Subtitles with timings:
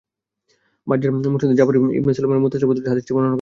[0.87, 3.29] বাযযার তার মুসনাদে জাফর ইবন সুলায়মান সূত্রে মুত্তাসাল পদ্ধতিতে হাদীসটি বর্ণনা করেছেন।